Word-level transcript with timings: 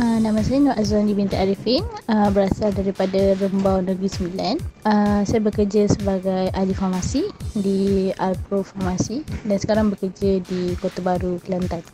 Uh, 0.00 0.16
nama 0.16 0.40
saya 0.40 0.64
Nur 0.64 0.72
Azrani 0.80 1.12
binti 1.12 1.36
Arifin 1.36 1.84
uh, 2.08 2.32
berasal 2.32 2.72
daripada 2.72 3.36
Rembau 3.36 3.84
Negeri 3.84 4.08
Sembilan. 4.08 4.56
Uh, 4.88 5.20
saya 5.28 5.44
bekerja 5.44 5.92
sebagai 5.92 6.48
ahli 6.56 6.72
farmasi 6.72 7.28
di 7.52 8.08
Alpro 8.16 8.64
Farmasi 8.64 9.20
dan 9.44 9.60
sekarang 9.60 9.92
bekerja 9.92 10.40
di 10.40 10.72
Kota 10.80 11.04
Baru, 11.04 11.36
Kelantan. 11.44 11.84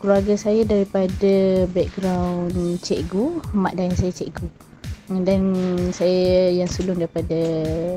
Keluarga 0.00 0.40
saya 0.40 0.64
daripada 0.64 1.68
background 1.68 2.80
cikgu, 2.80 3.44
mak 3.52 3.76
dan 3.76 3.92
saya 3.92 4.08
cikgu 4.08 4.69
dan 5.10 5.42
saya 5.90 6.54
yang 6.54 6.70
sulung 6.70 7.02
daripada 7.02 7.38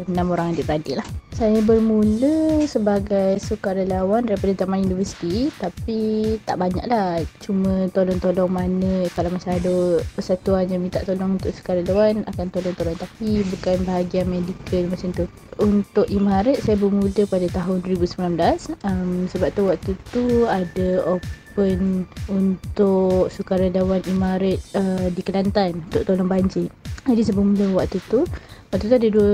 enam 0.10 0.34
orang 0.34 0.58
adik-beradik 0.58 0.98
lah. 0.98 1.08
Saya 1.34 1.62
bermula 1.66 2.62
sebagai 2.66 3.42
sukarelawan 3.42 4.26
daripada 4.26 4.66
zaman 4.66 4.86
universiti 4.86 5.50
tapi 5.62 6.34
tak 6.46 6.58
banyak 6.58 6.86
lah. 6.90 7.22
Cuma 7.42 7.90
tolong-tolong 7.94 8.50
mana 8.50 9.06
kalau 9.14 9.34
macam 9.34 9.54
ada 9.54 10.02
persatuan 10.18 10.70
yang 10.70 10.82
minta 10.82 11.02
tolong 11.06 11.38
untuk 11.38 11.54
sukarelawan 11.54 12.26
akan 12.26 12.48
tolong-tolong. 12.50 12.98
Tapi 12.98 13.46
bukan 13.50 13.78
bahagian 13.86 14.30
medical 14.30 14.90
macam 14.90 15.10
tu. 15.14 15.26
Untuk 15.62 16.10
Imaret 16.10 16.66
saya 16.66 16.82
bermula 16.82 17.30
pada 17.30 17.46
tahun 17.46 17.86
2019 17.86 18.74
um, 18.90 19.30
sebab 19.30 19.50
tu 19.54 19.62
waktu 19.70 19.92
tu 20.10 20.50
ada 20.50 21.18
open 21.54 22.10
untuk 22.26 23.30
sukarelawan 23.30 24.02
Imaret 24.10 24.58
uh, 24.74 25.06
di 25.14 25.22
Kelantan 25.22 25.86
untuk 25.86 26.02
tolong 26.10 26.26
banjir. 26.26 26.74
Jadi 27.06 27.22
sebelum 27.22 27.54
mula 27.54 27.84
waktu 27.84 28.00
tu 28.08 28.24
Waktu 28.72 28.86
tu 28.88 28.96
ada 28.96 29.10
dua 29.12 29.32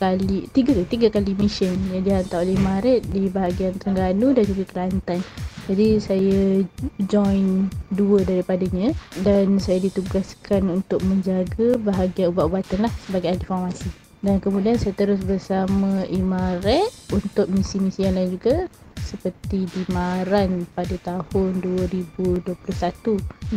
kali 0.00 0.48
Tiga 0.48 0.72
ke? 0.72 0.82
Tiga 0.88 1.12
kali 1.12 1.36
mission 1.36 1.76
Yang 1.92 2.02
dihantar 2.08 2.40
oleh 2.40 2.56
Maret 2.56 3.04
Di 3.12 3.28
bahagian 3.28 3.76
Terengganu 3.76 4.32
Dan 4.32 4.44
juga 4.48 4.64
Kelantan 4.72 5.20
Jadi 5.68 6.00
saya 6.00 6.64
Join 7.04 7.68
Dua 7.92 8.24
daripadanya 8.24 8.96
Dan 9.20 9.60
saya 9.60 9.76
ditugaskan 9.84 10.72
Untuk 10.72 11.04
menjaga 11.04 11.76
Bahagian 11.84 12.32
ubat-ubatan 12.32 12.88
lah 12.88 12.92
Sebagai 13.04 13.36
ahli 13.36 13.44
farmasi 13.44 13.92
Dan 14.24 14.40
kemudian 14.40 14.80
saya 14.80 14.96
terus 14.96 15.20
bersama 15.20 16.08
Imaret 16.08 16.88
Untuk 17.12 17.52
misi-misi 17.52 18.08
yang 18.08 18.16
lain 18.16 18.40
juga 18.40 18.72
seperti 19.12 19.68
di 19.68 19.82
Maran 19.92 20.64
pada 20.72 20.96
tahun 21.04 21.60
2021 21.60 22.48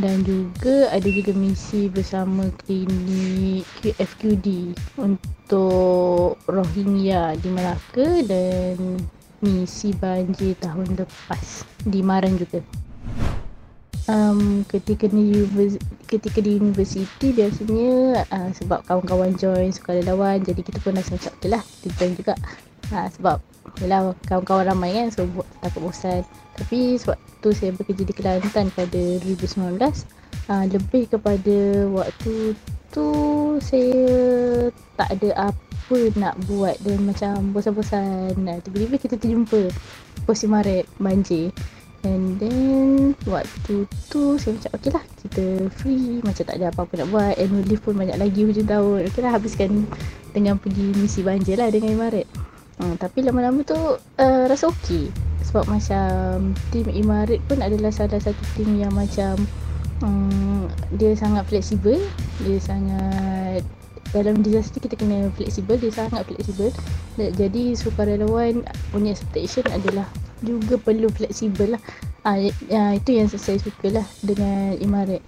dan 0.03 0.19
juga 0.27 0.91
ada 0.91 1.07
juga 1.07 1.31
misi 1.31 1.87
bersama 1.87 2.51
klinik 2.67 3.63
QFQD 3.79 4.75
untuk 4.99 6.35
Rohingya 6.43 7.39
di 7.39 7.49
Melaka 7.49 8.19
dan 8.27 8.99
misi 9.39 9.95
banjir 9.95 10.59
tahun 10.59 10.99
lepas 10.99 11.63
di 11.87 12.03
Maran 12.03 12.35
juga. 12.35 12.59
Um, 14.05 14.61
ketika 14.69 15.09
di 15.09 15.49
ketika 16.05 16.37
di 16.37 16.61
universiti 16.61 17.33
biasanya 17.33 18.21
uh, 18.29 18.53
sebab 18.53 18.85
kawan-kawan 18.85 19.33
join 19.33 19.73
sukarelawan 19.73 20.45
jadi 20.45 20.61
kita 20.61 20.77
pun 20.77 20.93
rasa 20.93 21.17
macam 21.17 21.33
okey 21.41 21.49
lah 21.49 21.63
kita 21.81 21.93
join 21.97 22.13
juga 22.13 22.33
uh, 22.91 23.08
sebab 23.14 23.38
Yelah 23.83 24.16
kawan-kawan 24.30 24.72
ramai 24.72 24.95
kan 24.95 25.08
So 25.11 25.28
buat 25.28 25.47
takut 25.59 25.89
bosan. 25.89 26.23
Tapi 26.55 26.95
waktu 27.03 27.50
saya 27.52 27.72
bekerja 27.75 28.03
di 28.08 28.14
Kelantan 28.16 28.72
pada 28.72 29.02
2019 29.25 29.75
uh, 30.47 30.66
Lebih 30.72 31.03
kepada 31.11 31.58
waktu 31.91 32.56
tu 32.94 33.08
Saya 33.59 34.00
tak 34.95 35.19
ada 35.19 35.52
apa 35.52 35.97
nak 36.16 36.39
buat. 36.47 36.80
Dan 36.80 37.03
macam 37.03 37.52
bosan-bosan. 37.52 38.39
Nah, 38.39 38.61
Tiba-tiba 38.63 38.95
kita 38.95 39.16
terjumpa 39.19 39.67
Posi 40.23 40.47
Maret 40.47 40.88
banjir. 41.02 41.52
And 42.06 42.38
then 42.38 43.17
waktu 43.25 43.89
tu 44.13 44.38
saya 44.38 44.53
macam 44.53 44.72
okey 44.78 44.94
lah 44.94 45.03
kita 45.25 45.44
free. 45.73 46.22
Macam 46.22 46.44
tak 46.45 46.56
ada 46.61 46.69
apa-apa 46.69 47.02
nak 47.02 47.09
buat. 47.09 47.33
Annual 47.33 47.66
leave 47.66 47.81
pun 47.81 47.97
banyak 47.97 48.13
lagi 48.22 48.45
hujung 48.45 48.69
tahun. 48.69 49.09
Okey 49.09 49.22
lah 49.25 49.33
habiskan 49.33 49.89
dengan 50.30 50.61
pergi 50.61 50.94
misi 51.02 51.25
banjir 51.25 51.58
lah 51.58 51.73
dengan 51.73 51.97
Imaret 51.97 52.30
Hmm, 52.75 52.99
tapi 52.99 53.23
lama-lama 53.23 53.63
tu 53.63 53.77
uh, 53.95 54.44
rasa 54.51 54.67
okey 54.67 55.07
sebab 55.45 55.72
macam 55.72 56.51
tim 56.73 56.83
Imarit 56.91 57.39
pun 57.47 57.63
adalah 57.63 57.94
salah 57.94 58.19
satu 58.19 58.44
tim 58.59 58.75
yang 58.75 58.91
macam 58.91 59.39
um, 60.03 60.67
dia 61.00 61.16
sangat 61.16 61.47
fleksibel, 61.47 62.01
dia 62.44 62.59
sangat 62.59 63.63
dalam 64.11 64.44
disaster 64.44 64.83
kita 64.83 65.00
kena 65.00 65.31
fleksibel, 65.39 65.79
dia 65.79 65.91
sangat 65.91 66.27
fleksibel. 66.27 66.72
Jadi 67.16 67.75
sukarelawan 67.79 68.67
punya 68.91 69.16
expectation 69.16 69.63
adalah 69.71 70.07
juga 70.44 70.75
perlu 70.75 71.07
fleksibel 71.07 71.79
lah. 71.79 71.81
Ah, 72.25 72.35
uh, 72.41 72.91
itu 72.97 73.09
yang 73.16 73.29
saya 73.31 73.61
suka 73.61 74.01
lah 74.01 74.07
dengan 74.19 74.75
Imarit. 74.81 75.23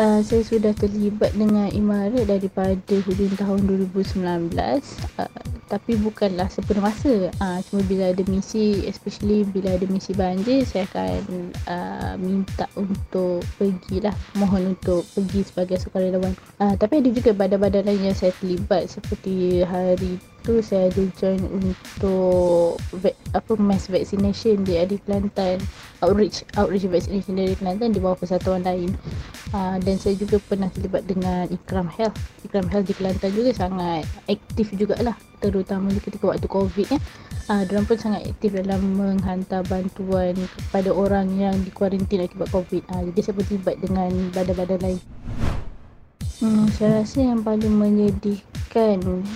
Uh, 0.00 0.24
saya 0.24 0.40
sudah 0.40 0.72
terlibat 0.72 1.36
dengan 1.36 1.68
Imarat 1.68 2.24
daripada 2.24 2.96
hujung 3.04 3.36
tahun 3.36 3.68
2019 3.68 4.48
uh, 4.56 5.28
tapi 5.68 5.92
bukanlah 6.00 6.48
sepenuh 6.48 6.80
masa 6.80 7.28
uh, 7.36 7.60
cuma 7.68 7.84
bila 7.84 8.08
ada 8.08 8.24
misi 8.24 8.80
especially 8.88 9.44
bila 9.44 9.76
ada 9.76 9.84
misi 9.92 10.16
banjir 10.16 10.64
saya 10.64 10.88
akan 10.88 11.52
uh, 11.68 12.14
minta 12.16 12.64
untuk 12.80 13.44
pergilah 13.60 14.16
mohon 14.40 14.72
untuk 14.72 15.04
pergi 15.12 15.44
sebagai 15.44 15.76
sukarelawan. 15.76 16.32
Uh, 16.56 16.72
tapi 16.80 17.04
ada 17.04 17.12
juga 17.12 17.36
badan-badan 17.36 17.86
lain 17.86 18.10
yang 18.10 18.16
saya 18.16 18.32
terlibat 18.40 18.88
seperti 18.88 19.68
hari 19.68 20.16
tu 20.40 20.60
saya 20.64 20.88
ada 20.88 21.02
join 21.16 21.40
untuk 21.48 22.80
apa 23.36 23.52
mass 23.60 23.86
vaccination 23.86 24.64
di 24.64 24.80
Adi 24.80 24.96
Kelantan. 25.04 25.60
Outreach 26.00 26.48
outreach 26.56 26.88
vaccination 26.88 27.36
dari 27.36 27.52
Kelantan 27.56 27.92
di 27.92 28.00
bawah 28.00 28.16
persatuan 28.16 28.64
lain. 28.64 28.96
Uh, 29.50 29.76
dan 29.82 29.98
saya 29.98 30.14
juga 30.16 30.38
pernah 30.40 30.70
terlibat 30.72 31.04
dengan 31.04 31.44
Ikram 31.50 31.90
Health. 31.92 32.16
Ikram 32.46 32.66
Health 32.68 32.88
di 32.88 32.94
Kelantan 32.96 33.30
juga 33.36 33.50
sangat 33.52 34.08
aktif 34.28 34.72
jugalah 34.74 35.16
terutama 35.40 35.88
ketika 35.96 36.28
waktu 36.28 36.44
covid 36.44 36.84
ya 36.92 37.00
uh, 37.48 37.62
diorang 37.66 37.88
pun 37.88 37.98
sangat 37.98 38.28
aktif 38.30 38.54
dalam 38.54 38.94
menghantar 38.94 39.66
bantuan 39.66 40.36
kepada 40.36 40.94
orang 40.94 41.26
yang 41.34 41.56
dikuarantin 41.66 42.24
akibat 42.24 42.48
covid. 42.54 42.82
Uh, 42.94 43.02
jadi 43.10 43.18
saya 43.26 43.34
pun 43.36 43.44
terlibat 43.50 43.76
dengan 43.82 44.10
badan-badan 44.30 44.80
lain. 44.80 45.00
Hmm, 46.40 46.64
saya 46.72 47.04
rasa 47.04 47.20
yang 47.20 47.44
paling 47.44 47.68
menyedihkan 47.68 48.59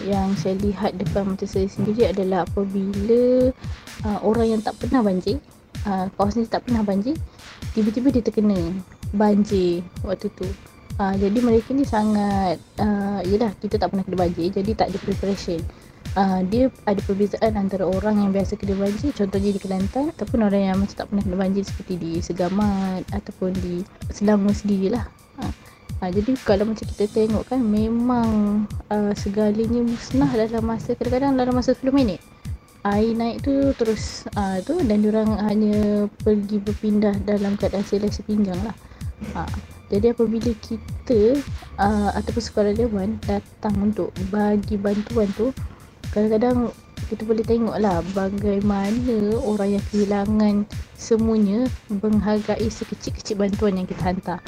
yang 0.06 0.31
saya 0.39 0.55
lihat 0.62 0.95
depan 0.95 1.34
mata 1.34 1.43
saya 1.49 1.67
sendiri 1.67 2.06
adalah 2.06 2.47
apabila 2.47 3.50
uh, 4.06 4.19
orang 4.22 4.55
yang 4.55 4.61
tak 4.62 4.78
pernah 4.78 5.03
banjir, 5.03 5.43
uh, 5.89 6.06
kawasan 6.15 6.47
tak 6.47 6.62
pernah 6.69 6.87
banjir, 6.87 7.19
tiba-tiba 7.75 8.15
dia 8.15 8.23
terkena 8.23 8.59
banjir 9.11 9.83
waktu 10.06 10.31
tu. 10.39 10.47
Uh, 10.94 11.11
jadi 11.19 11.39
mereka 11.43 11.75
ni 11.75 11.83
sangat, 11.83 12.62
uh, 12.78 13.19
yelah 13.27 13.50
kita 13.59 13.83
tak 13.83 13.91
pernah 13.91 14.06
kena 14.06 14.19
banjir 14.23 14.55
jadi 14.55 14.71
tak 14.78 14.94
ada 14.94 14.99
preparation. 15.03 15.59
Uh, 16.15 16.47
dia 16.47 16.71
ada 16.87 17.03
perbezaan 17.03 17.59
antara 17.59 17.83
orang 17.91 18.23
yang 18.23 18.31
biasa 18.31 18.55
kena 18.55 18.78
banjir 18.78 19.11
contohnya 19.11 19.50
di 19.50 19.59
Kelantan 19.59 20.15
ataupun 20.15 20.47
orang 20.47 20.62
yang 20.71 20.78
macam 20.78 20.94
tak 20.94 21.11
pernah 21.11 21.27
kena 21.27 21.39
banjir 21.43 21.67
seperti 21.67 21.94
di 21.99 22.12
Segamat 22.23 23.03
ataupun 23.11 23.50
di 23.59 23.83
Selangor 24.15 24.55
sendiri 24.55 24.94
lah. 24.94 25.11
Uh, 25.11 25.24
Ha, 26.05 26.13
jadi 26.13 26.37
kalau 26.45 26.69
macam 26.69 26.85
kita 26.85 27.09
tengok 27.09 27.49
kan 27.49 27.65
memang 27.65 28.29
uh, 28.93 29.17
segalanya 29.17 29.81
musnah 29.81 30.29
dalam 30.29 30.61
masa 30.61 30.93
kadang-kadang 30.93 31.33
dalam 31.33 31.57
masa 31.57 31.73
10 31.73 31.97
minit. 31.97 32.21
Air 32.85 33.17
naik 33.17 33.41
tu 33.41 33.73
terus 33.81 34.29
uh, 34.37 34.61
tu 34.61 34.77
dan 34.85 35.01
orang 35.09 35.41
hanya 35.49 36.05
pergi 36.21 36.61
berpindah 36.61 37.17
dalam 37.25 37.57
keadaan 37.57 37.89
selai 37.89 38.13
sepinggang 38.13 38.61
lah. 38.61 38.77
Ha, 39.33 39.49
jadi 39.89 40.13
apabila 40.13 40.53
kita 40.61 41.41
uh, 41.81 42.13
ataupun 42.21 42.43
sukarelawan 42.53 43.17
datang 43.25 43.73
untuk 43.81 44.13
bagi 44.29 44.77
bantuan 44.77 45.33
tu 45.33 45.57
kadang-kadang 46.13 46.69
kita 47.09 47.25
boleh 47.25 47.49
tengok 47.49 47.81
lah 47.81 48.05
bagaimana 48.13 49.41
orang 49.41 49.81
yang 49.81 49.85
kehilangan 49.89 50.55
semuanya 51.01 51.65
menghargai 51.89 52.69
sekecil-kecil 52.69 53.41
bantuan 53.41 53.81
yang 53.81 53.89
kita 53.89 54.05
hantar. 54.05 54.45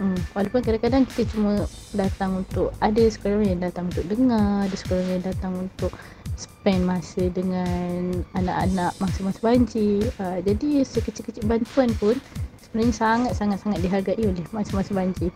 Hmm, 0.00 0.16
walaupun 0.32 0.64
kadang-kadang 0.64 1.04
kita 1.12 1.28
cuma 1.36 1.68
datang 1.92 2.40
untuk 2.40 2.72
ada 2.80 3.04
sekolah 3.04 3.44
yang 3.44 3.60
datang 3.60 3.92
untuk 3.92 4.08
dengar, 4.08 4.64
ada 4.64 4.72
sekolah 4.72 5.04
yang 5.04 5.20
datang 5.20 5.52
untuk 5.68 5.92
spend 6.40 6.88
masa 6.88 7.28
dengan 7.28 8.24
anak-anak 8.32 8.96
masa-masa 8.96 9.36
banjir. 9.44 10.08
Uh, 10.16 10.40
jadi 10.40 10.88
sekecil-kecil 10.88 11.44
bantuan 11.44 11.92
pun 12.00 12.16
sebenarnya 12.64 12.96
sangat-sangat-sangat 12.96 13.76
dihargai 13.84 14.24
oleh 14.24 14.40
masa-masa 14.56 14.88
banjir. 14.96 15.28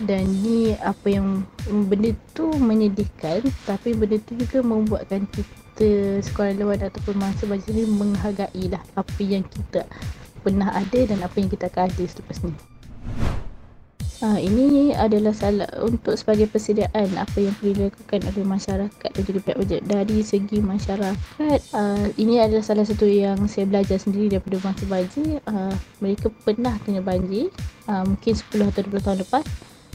Dan 0.00 0.24
ni 0.40 0.72
apa 0.80 1.04
yang 1.12 1.44
benda 1.68 2.16
tu 2.32 2.48
menyedihkan 2.56 3.44
tapi 3.68 3.92
benda 3.92 4.16
tu 4.24 4.40
juga 4.40 4.64
membuatkan 4.64 5.28
kita 5.36 6.24
sekolah 6.24 6.56
luar 6.56 6.80
ataupun 6.80 7.20
masa 7.20 7.44
banjir 7.44 7.76
ni 7.76 7.84
menghargai 7.84 8.72
lah 8.72 8.80
apa 8.96 9.20
yang 9.20 9.44
kita 9.44 9.84
pernah 10.40 10.72
ada 10.72 11.00
dan 11.04 11.20
apa 11.20 11.36
yang 11.36 11.52
kita 11.52 11.68
akan 11.68 11.92
ada 11.92 12.04
selepas 12.08 12.40
ni. 12.40 12.77
Uh, 14.18 14.34
ini 14.34 14.90
adalah 14.98 15.30
salah 15.30 15.70
untuk 15.78 16.18
sebagai 16.18 16.50
persediaan 16.50 17.06
apa 17.14 17.38
yang 17.38 17.54
perlu 17.54 17.70
dilakukan 17.70 18.26
oleh 18.26 18.42
masyarakat 18.42 19.10
dan 19.14 19.22
juga 19.22 19.38
pihak 19.46 19.58
wajib 19.62 19.80
dari 19.86 20.18
segi 20.26 20.58
masyarakat. 20.58 21.60
Uh, 21.70 22.10
ini 22.18 22.42
adalah 22.42 22.66
salah 22.66 22.82
satu 22.82 23.06
yang 23.06 23.38
saya 23.46 23.70
belajar 23.70 23.94
sendiri 24.02 24.34
daripada 24.34 24.58
masa 24.66 24.82
banjir. 24.90 25.38
Uh, 25.46 25.70
mereka 26.02 26.34
pernah 26.42 26.74
kena 26.82 26.98
banjir 26.98 27.54
uh, 27.86 28.02
mungkin 28.02 28.34
10 28.34 28.70
atau 28.74 28.82
20 28.90 29.06
tahun 29.06 29.18
lepas. 29.22 29.46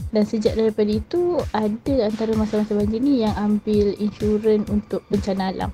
Dan 0.08 0.24
sejak 0.24 0.56
daripada 0.56 0.88
itu 0.88 1.36
ada 1.52 1.94
antara 2.08 2.32
masa-masa 2.32 2.72
banjir 2.72 3.04
ni 3.04 3.28
yang 3.28 3.34
ambil 3.36 3.92
insurans 4.00 4.64
untuk 4.72 5.04
bencana 5.12 5.52
alam. 5.52 5.70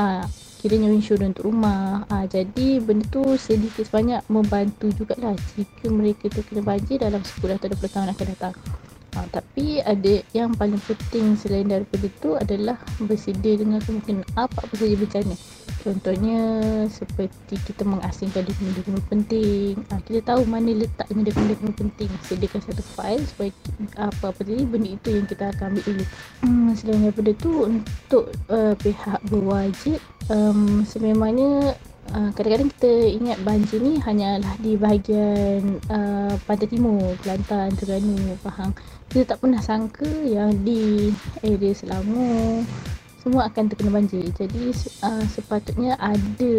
Uh, 0.00 0.24
kiranya 0.62 0.94
insurans 0.94 1.34
untuk 1.34 1.50
rumah. 1.50 2.06
Ha, 2.06 2.30
jadi 2.30 2.78
benda 2.78 3.02
tu 3.10 3.34
sedikit 3.34 3.82
sebanyak 3.82 4.22
membantu 4.30 4.94
jugalah 4.94 5.34
jika 5.58 5.90
mereka 5.90 6.30
terkena 6.30 6.62
banjir 6.62 7.02
dalam 7.02 7.18
10 7.18 7.58
atau 7.58 7.66
20 7.66 7.90
tahun 7.90 8.08
akan 8.14 8.26
datang 8.38 8.54
ha, 9.16 9.26
tapi 9.28 9.80
ada 9.84 10.24
yang 10.32 10.52
paling 10.56 10.80
penting 10.84 11.36
selain 11.36 11.68
daripada 11.68 12.06
itu 12.08 12.30
adalah 12.36 12.76
bersedia 13.02 13.60
dengan 13.60 13.80
kemungkinan 13.84 14.24
apa-apa 14.36 14.74
saja 14.76 14.96
bencana. 14.96 15.36
Contohnya 15.82 16.38
seperti 16.86 17.58
kita 17.66 17.82
mengasingkan 17.82 18.46
dokumen-dokumen 18.46 19.02
penting. 19.10 19.74
Ha, 19.90 19.98
kita 20.06 20.22
tahu 20.22 20.46
mana 20.46 20.70
letaknya 20.70 21.26
dokumen-dokumen 21.26 21.74
penting. 21.74 22.10
Sediakan 22.22 22.62
satu 22.62 22.82
file 22.94 23.24
supaya 23.26 23.50
apa-apa 23.98 24.46
jadi 24.46 24.62
benda 24.62 24.94
itu 24.94 25.08
yang 25.10 25.26
kita 25.26 25.50
akan 25.50 25.74
ambil 25.74 25.84
dulu. 25.90 26.04
Hmm, 26.46 26.70
selain 26.78 27.02
daripada 27.02 27.30
itu 27.34 27.50
untuk 27.66 28.24
uh, 28.46 28.74
pihak 28.78 29.20
berwajib 29.26 29.98
um, 30.30 30.86
sememangnya 30.86 31.74
uh, 32.10 32.30
kadang-kadang 32.34 32.70
kita 32.74 32.92
ingat 33.14 33.38
banjir 33.46 33.78
ni 33.78 34.02
hanyalah 34.02 34.54
di 34.58 34.74
bahagian 34.74 35.78
uh, 35.86 36.34
pantai 36.42 36.66
timur, 36.66 37.14
Kelantan, 37.22 37.70
Terengganu, 37.78 38.34
Pahang. 38.42 38.74
Kita 39.06 39.36
tak 39.36 39.38
pernah 39.44 39.62
sangka 39.62 40.08
yang 40.26 40.50
di 40.66 41.12
area 41.46 41.72
Selangor 41.76 42.66
semua 43.22 43.46
akan 43.46 43.70
terkena 43.70 43.94
banjir. 43.94 44.26
Jadi 44.34 44.74
uh, 45.06 45.24
sepatutnya 45.30 45.94
ada 46.02 46.54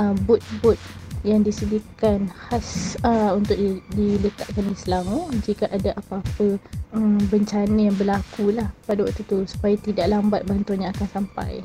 uh, 0.00 0.14
bot-bot 0.24 0.80
yang 1.24 1.40
disediakan 1.40 2.28
khas 2.28 3.00
uh, 3.00 3.32
untuk 3.32 3.56
diletakkan 3.96 4.64
di 4.68 4.76
Selangor 4.76 5.32
jika 5.40 5.64
ada 5.72 5.96
apa-apa 5.96 6.60
um, 6.92 7.16
bencana 7.32 7.88
yang 7.88 7.96
berlaku 7.96 8.52
lah 8.52 8.68
pada 8.84 9.08
waktu 9.08 9.24
tu 9.24 9.40
supaya 9.48 9.72
tidak 9.80 10.12
lambat 10.12 10.44
bantuan 10.44 10.84
yang 10.84 10.92
akan 10.92 11.08
sampai 11.08 11.64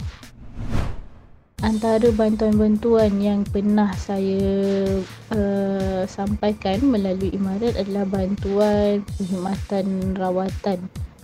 antara 1.60 2.08
bantuan-bantuan 2.16 3.20
yang 3.20 3.44
pernah 3.44 3.92
saya 4.00 4.40
uh, 5.36 6.04
sampaikan 6.08 6.80
melalui 6.88 7.36
Imarat 7.36 7.76
adalah 7.76 8.08
bantuan 8.08 9.04
perkhidmatan 9.04 10.16
rawatan 10.16 10.80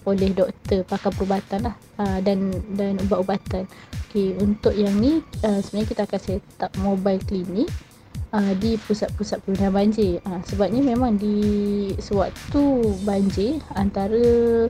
oleh 0.06 0.30
doktor 0.32 0.86
pakar 0.86 1.10
perubatan 1.18 1.72
lah 1.72 1.76
uh, 1.98 2.20
dan 2.22 2.54
dan 2.78 3.02
ubat-ubatan. 3.10 3.66
Okey, 4.08 4.38
untuk 4.38 4.72
yang 4.78 4.94
ni 5.02 5.20
uh, 5.42 5.60
sebenarnya 5.60 5.90
kita 5.90 6.02
akan 6.06 6.20
set 6.22 6.46
up 6.62 6.72
mobile 6.78 7.20
clinic 7.26 7.68
uh, 8.30 8.54
di 8.60 8.78
pusat-pusat 8.86 9.42
pengendalian 9.44 9.74
banjir. 9.74 10.14
Uh, 10.24 10.42
sebabnya 10.46 10.82
memang 10.86 11.18
di 11.18 11.38
sewaktu 11.98 12.64
banjir 13.02 13.60
antara 13.74 14.70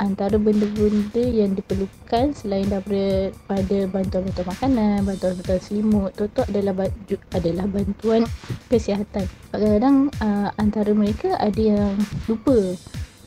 antara 0.00 0.40
benda-benda 0.40 1.20
yang 1.20 1.52
diperlukan 1.52 2.32
selain 2.32 2.64
daripada 2.72 3.36
pada 3.44 3.76
bantuan-bantuan 3.92 4.48
makanan, 4.48 4.96
bantuan-bantuan 5.04 5.60
selimut, 5.60 6.10
tu 6.16 6.24
adalah 6.48 6.88
adalah 7.36 7.68
bantuan 7.68 8.24
kesihatan. 8.72 9.28
Kadang-kadang 9.52 10.08
uh, 10.24 10.48
antara 10.56 10.96
mereka 10.96 11.36
ada 11.36 11.60
yang 11.60 11.94
lupa. 12.24 12.56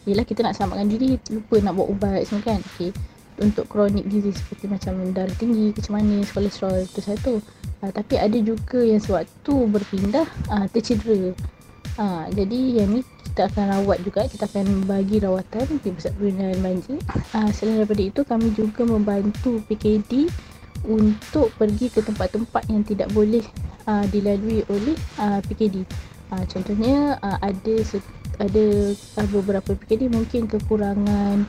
Yalah 0.10 0.26
kita 0.26 0.42
nak 0.42 0.58
selamatkan 0.58 0.90
diri, 0.90 1.22
lupa 1.30 1.62
nak 1.62 1.78
buat 1.78 1.88
ubat 1.94 2.22
semua 2.26 2.42
kan. 2.42 2.60
Okey. 2.76 2.90
Untuk 3.34 3.66
kronik 3.70 4.06
disease 4.10 4.38
seperti 4.42 4.70
macam 4.70 5.10
darah 5.14 5.34
tinggi, 5.38 5.74
kecil 5.74 5.94
manis, 5.94 6.34
kolesterol 6.34 6.86
itu 6.86 7.02
satu. 7.06 7.34
Uh, 7.86 7.92
tapi 7.94 8.18
ada 8.18 8.38
juga 8.42 8.82
yang 8.82 9.00
sewaktu 9.00 9.54
berpindah 9.70 10.26
uh, 10.50 10.66
tercedera. 10.74 11.38
Uh, 11.94 12.26
jadi 12.34 12.82
yang 12.82 12.90
ni 12.90 13.02
kita 13.34 13.50
akan 13.54 13.66
rawat 13.80 14.02
juga 14.02 14.26
kita 14.26 14.50
akan 14.50 14.90
bagi 14.90 15.22
rawatan 15.22 15.78
di 15.82 15.90
pusat 15.94 16.14
perlindungan 16.18 16.60
banjir. 16.62 16.98
Uh, 17.34 17.50
selain 17.54 17.86
daripada 17.86 18.04
itu 18.04 18.22
kami 18.26 18.48
juga 18.54 18.82
membantu 18.86 19.62
PKD 19.70 20.30
untuk 20.84 21.54
pergi 21.56 21.88
ke 21.88 22.04
tempat-tempat 22.04 22.64
yang 22.68 22.84
tidak 22.84 23.08
boleh 23.16 23.44
uh, 23.88 24.04
dilalui 24.12 24.68
oleh 24.68 24.96
uh, 25.20 25.40
PKD 25.48 25.88
uh, 26.32 26.44
contohnya 26.48 27.20
uh, 27.24 27.38
ada 27.40 27.76
ada 28.42 28.66
uh, 29.22 29.28
beberapa 29.30 29.78
PKD 29.78 30.10
mungkin 30.10 30.50
kekurangan 30.50 31.46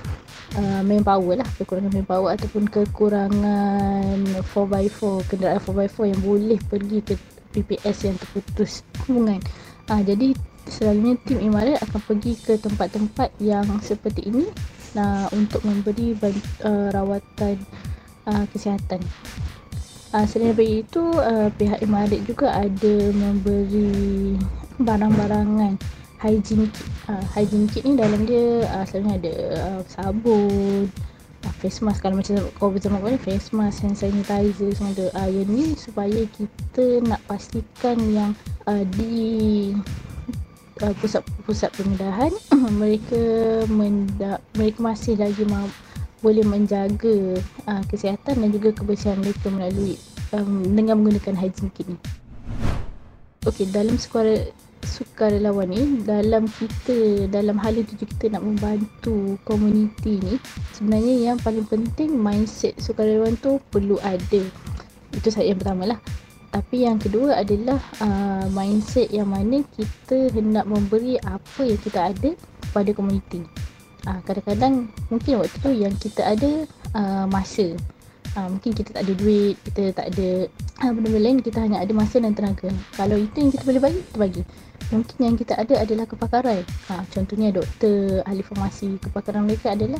uh, 0.60 0.82
manpower 0.84 1.40
lah 1.40 1.48
kekurangan 1.58 1.90
manpower 1.90 2.36
ataupun 2.36 2.68
kekurangan 2.68 4.18
4x4 4.54 5.02
kenderaan 5.32 5.60
4x4 5.64 6.12
yang 6.14 6.20
boleh 6.22 6.58
pergi 6.68 6.98
ke 7.02 7.14
PPS 7.54 8.10
yang 8.10 8.16
terputus 8.18 8.82
hubungan 9.06 9.40
uh, 9.90 10.02
jadi 10.02 10.36
selalunya 10.64 11.20
tim 11.28 11.40
imarat 11.44 11.80
akan 11.84 12.00
pergi 12.08 12.32
ke 12.40 12.56
tempat-tempat 12.56 13.30
yang 13.40 13.66
seperti 13.84 14.32
ini 14.32 14.48
uh, 14.96 15.28
untuk 15.36 15.60
memberi 15.64 16.16
uh, 16.64 16.88
rawatan 16.92 17.56
uh, 18.28 18.44
kesihatan. 18.48 19.00
Uh, 20.14 20.24
selain 20.30 20.54
daripada 20.54 20.74
itu, 20.78 21.02
uh, 21.18 21.48
pihak 21.58 21.82
imarat 21.82 22.22
juga 22.22 22.54
ada 22.54 22.94
memberi 23.10 24.38
barang-barangan 24.78 25.74
hygiene 26.22 26.70
kit. 26.70 26.86
Uh, 27.10 27.24
hygiene 27.34 27.66
kit 27.68 27.82
ni 27.82 27.98
dalam 27.98 28.22
dia 28.24 28.64
uh, 28.72 28.84
selalunya 28.86 29.18
ada 29.20 29.34
uh, 29.58 29.80
sabun, 29.90 30.86
uh, 31.42 31.54
face 31.58 31.82
mask 31.82 32.00
kalau 32.06 32.22
macam 32.22 32.40
bersama 32.72 33.02
kau 33.02 33.10
ni 33.10 33.20
face 33.20 33.50
mask, 33.50 33.84
hand 33.84 33.98
sanitizer 33.98 34.70
semua 34.72 34.94
ada. 34.94 35.06
Uh, 35.18 35.28
yang 35.28 35.50
ni 35.50 35.74
supaya 35.74 36.24
kita 36.30 37.02
nak 37.04 37.20
pastikan 37.26 37.98
yang 38.14 38.32
di 38.66 39.72
uh, 40.80 40.94
pusat-pusat 40.98 41.70
pemindahan 41.76 42.32
mereka 42.80 43.20
menda- 43.68 44.42
mereka 44.56 44.78
masih 44.80 45.20
lagi 45.20 45.44
ma- 45.44 45.70
boleh 46.24 46.40
menjaga 46.42 47.36
uh, 47.68 47.82
kesihatan 47.92 48.40
dan 48.40 48.48
juga 48.48 48.72
kebersihan 48.72 49.20
mereka 49.20 49.52
melalui 49.52 50.00
um, 50.32 50.64
dengan 50.72 50.96
menggunakan 51.04 51.36
hygiene 51.36 51.72
kit 51.76 51.86
ni. 51.92 51.98
Okey, 53.44 53.68
dalam 53.68 54.00
suara 54.00 54.40
sukarelawan 54.84 55.72
ni 55.72 56.04
dalam 56.04 56.44
kita 56.46 57.26
dalam 57.32 57.56
hal 57.56 57.74
itu 57.80 58.04
kita 58.04 58.36
nak 58.36 58.44
membantu 58.44 59.40
komuniti 59.48 60.20
ni 60.20 60.36
sebenarnya 60.76 61.32
yang 61.32 61.38
paling 61.40 61.64
penting 61.64 62.12
mindset 62.14 62.76
sukarelawan 62.76 63.34
tu 63.40 63.56
perlu 63.72 63.96
ada 64.04 64.44
itu 65.16 65.28
saya 65.32 65.50
yang 65.50 65.58
pertama 65.58 65.96
lah 65.96 65.98
tapi 66.54 66.86
yang 66.86 67.02
kedua 67.02 67.42
adalah 67.42 67.82
uh, 67.98 68.46
mindset 68.54 69.10
yang 69.10 69.26
mana 69.26 69.66
kita 69.74 70.30
hendak 70.30 70.62
memberi 70.70 71.18
apa 71.26 71.66
yang 71.66 71.80
kita 71.82 72.14
ada 72.14 72.30
kepada 72.70 72.90
komuniti. 72.94 73.42
Uh, 74.06 74.22
kadang-kadang 74.22 74.86
mungkin 75.10 75.42
waktu 75.42 75.58
tu 75.58 75.74
yang 75.74 75.90
kita 75.98 76.22
ada 76.22 76.62
uh, 76.94 77.26
masa. 77.26 77.74
Uh, 78.38 78.54
mungkin 78.54 78.70
kita 78.70 78.94
tak 78.94 79.02
ada 79.02 79.14
duit, 79.18 79.58
kita 79.66 79.82
tak 79.98 80.06
ada 80.14 80.46
uh, 80.86 80.90
benda-benda 80.94 81.26
lain, 81.26 81.38
kita 81.42 81.58
hanya 81.58 81.82
ada 81.82 81.90
masa 81.90 82.22
dan 82.22 82.38
tenaga. 82.38 82.70
Kalau 82.94 83.18
itu 83.18 83.34
yang 83.34 83.50
kita 83.50 83.62
boleh 83.66 83.82
bagi, 83.82 84.00
kita 84.06 84.18
bagi. 84.22 84.42
Mungkin 84.94 85.18
yang 85.26 85.36
kita 85.38 85.54
ada 85.58 85.74
adalah 85.82 86.06
kepakaran. 86.06 86.62
Uh, 86.86 87.02
contohnya 87.10 87.50
doktor, 87.50 88.22
ahli 88.30 88.46
farmasi. 88.46 89.02
Kepakaran 89.02 89.42
mereka 89.42 89.74
adalah 89.74 89.98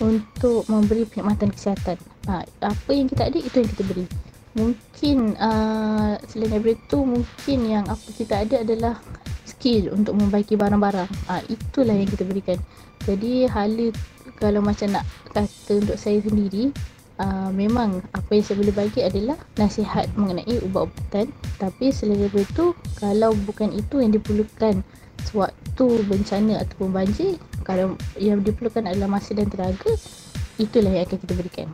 untuk 0.00 0.64
memberi 0.64 1.04
perkhidmatan 1.04 1.52
kesihatan. 1.52 2.00
Uh, 2.24 2.44
apa 2.64 2.90
yang 2.92 3.04
kita 3.04 3.28
ada, 3.28 3.36
itu 3.36 3.56
yang 3.60 3.68
kita 3.68 3.84
beri 3.84 4.29
mungkin 4.54 5.38
uh, 5.38 6.18
selain 6.26 6.50
daripada 6.58 6.74
itu 6.74 6.98
mungkin 7.02 7.58
yang 7.66 7.84
apa 7.86 8.08
kita 8.14 8.42
ada 8.42 8.56
adalah 8.66 8.94
skill 9.46 9.94
untuk 9.94 10.18
membaiki 10.18 10.58
barang-barang. 10.58 11.10
Uh, 11.30 11.42
itulah 11.50 11.94
yang 11.94 12.08
kita 12.10 12.26
berikan. 12.26 12.58
Jadi 13.06 13.46
hala 13.46 13.88
kalau 14.38 14.60
macam 14.60 14.92
nak 14.94 15.04
kata 15.30 15.72
untuk 15.80 15.96
saya 15.96 16.18
sendiri 16.20 16.74
uh, 17.22 17.50
memang 17.54 18.02
apa 18.12 18.30
yang 18.34 18.44
saya 18.44 18.56
boleh 18.60 18.74
bagi 18.74 19.00
adalah 19.04 19.38
nasihat 19.60 20.10
mengenai 20.18 20.58
ubat-ubatan. 20.66 21.30
Tapi 21.60 21.94
selain 21.94 22.26
daripada 22.26 22.44
itu 22.46 22.66
kalau 22.98 23.30
bukan 23.46 23.70
itu 23.74 24.02
yang 24.02 24.12
diperlukan 24.12 24.82
sewaktu 25.28 25.86
bencana 26.08 26.64
ataupun 26.64 26.90
banjir 26.90 27.36
kalau 27.62 27.94
yang 28.16 28.40
diperlukan 28.40 28.88
adalah 28.88 29.20
masa 29.20 29.36
dan 29.36 29.46
tenaga 29.52 29.92
itulah 30.56 30.92
yang 30.92 31.04
akan 31.06 31.18
kita 31.20 31.32
berikan 31.36 31.68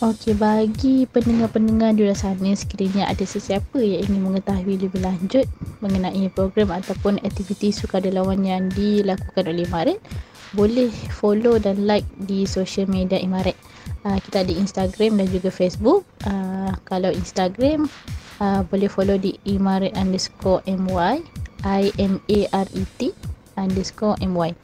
Okey, 0.00 0.32
bagi 0.32 1.04
pendengar-pendengar 1.04 1.92
di 1.92 2.08
luar 2.08 2.16
sana 2.16 2.56
sekiranya 2.56 3.04
ada 3.04 3.20
sesiapa 3.20 3.84
yang 3.84 4.08
ingin 4.08 4.32
mengetahui 4.32 4.80
lebih 4.80 4.96
lanjut 5.04 5.44
mengenai 5.84 6.24
program 6.32 6.72
ataupun 6.72 7.20
aktiviti 7.20 7.68
sukarelawan 7.68 8.40
yang 8.40 8.72
dilakukan 8.72 9.44
oleh 9.44 9.68
Imarat, 9.68 10.00
boleh 10.56 10.88
follow 11.12 11.60
dan 11.60 11.84
like 11.84 12.08
di 12.16 12.48
social 12.48 12.88
media 12.88 13.20
Imarat. 13.20 13.52
Uh, 14.00 14.16
kita 14.24 14.40
ada 14.40 14.52
Instagram 14.56 15.20
dan 15.20 15.28
juga 15.28 15.52
Facebook. 15.52 16.08
Uh, 16.24 16.72
kalau 16.88 17.12
Instagram, 17.12 17.84
uh, 18.40 18.64
boleh 18.72 18.88
follow 18.88 19.20
di 19.20 19.36
Imarat 19.44 19.92
underscore 20.00 20.64
MY, 20.64 21.28
I-M-A-R-E-T. 21.60 23.00
underscore 23.60 24.16
my 24.24 24.56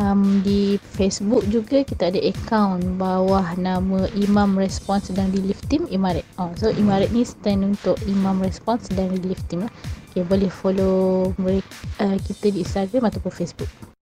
um, 0.00 0.40
di 0.40 0.80
Facebook 0.96 1.44
juga 1.52 1.84
kita 1.84 2.08
ada 2.08 2.20
account 2.24 2.96
bawah 2.96 3.52
nama 3.60 4.08
Imam 4.16 4.56
Response 4.56 5.12
dan 5.12 5.28
Relief 5.36 5.60
Team 5.68 5.84
Imaret. 5.92 6.24
Oh, 6.40 6.48
so 6.56 6.72
Imaret 6.72 7.12
ni 7.12 7.22
stand 7.28 7.76
untuk 7.76 8.00
Imam 8.08 8.40
Response 8.40 8.88
dan 8.96 9.12
Relief 9.12 9.38
Team 9.52 9.68
lah. 9.68 9.72
Okay, 10.10 10.26
boleh 10.26 10.50
follow 10.50 11.30
mereka, 11.38 11.70
uh, 12.02 12.16
kita 12.18 12.50
di 12.50 12.66
Instagram 12.66 13.12
ataupun 13.12 13.30
Facebook. 13.30 13.90